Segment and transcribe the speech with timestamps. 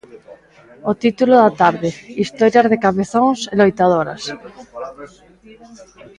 [0.89, 1.89] O título da tarde,
[2.23, 4.23] Historias de cabezóns e loitadoras.